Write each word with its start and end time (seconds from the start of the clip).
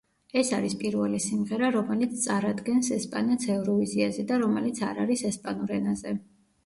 ეს 0.39 0.47
არის 0.59 0.75
პირველი 0.83 1.19
სიმღერა, 1.25 1.67
რომელიც 1.75 2.15
წარადგენს 2.23 2.89
ესპანეთს 2.97 3.53
ევროვიზიაზე 3.57 4.27
და 4.33 4.41
რომელიც 4.45 4.83
არ 4.93 5.03
არის 5.05 5.25
ესპანურ 5.31 5.77
ენაზე. 5.77 6.17